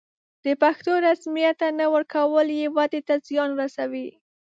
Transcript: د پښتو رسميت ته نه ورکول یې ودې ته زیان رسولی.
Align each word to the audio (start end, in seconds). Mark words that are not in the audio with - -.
د 0.45 0.45
پښتو 0.61 0.91
رسميت 1.07 1.55
ته 1.61 1.67
نه 1.79 1.85
ورکول 1.93 2.47
یې 2.59 2.67
ودې 2.75 3.01
ته 3.07 3.13
زیان 3.27 3.49
رسولی. 3.61 4.07